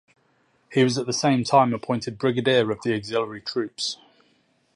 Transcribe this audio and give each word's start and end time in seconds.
He 0.73 0.83
was 0.83 0.97
at 0.97 1.05
the 1.05 1.13
same 1.13 1.43
time 1.43 1.75
appointed 1.75 2.17
Brigadier 2.17 2.71
of 2.71 2.81
the 2.81 2.95
auxiliary 2.95 3.39
troops. 3.39 3.99